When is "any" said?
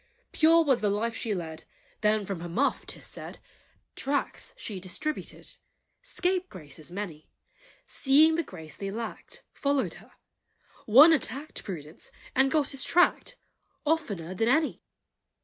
14.47-14.81